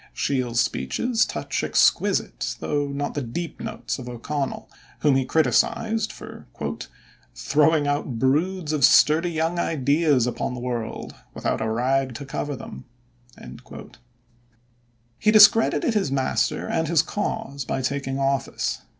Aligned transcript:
Shell's 0.13 0.59
speeches 0.59 1.27
touch 1.27 1.63
exquisite 1.63 2.55
though 2.59 2.87
not 2.87 3.13
the 3.13 3.21
deep 3.21 3.59
notes 3.59 3.99
of 3.99 4.09
O'Connell, 4.09 4.67
whom 5.01 5.15
he 5.15 5.25
criticized 5.25 6.11
for 6.11 6.47
"throwing 7.35 7.85
out 7.87 8.17
broods 8.17 8.73
of 8.73 8.83
sturdy 8.83 9.29
young 9.29 9.59
ideas 9.59 10.25
upon 10.25 10.55
the 10.55 10.59
world 10.59 11.13
without 11.35 11.61
a 11.61 11.69
rag 11.69 12.15
to 12.15 12.25
cover 12.25 12.55
them." 12.55 12.85
He 15.19 15.29
discredited 15.29 15.93
his 15.93 16.11
master 16.11 16.65
and 16.67 16.87
his 16.87 17.03
cause 17.03 17.63
by 17.63 17.83
taking 17.83 18.17
office. 18.17 18.81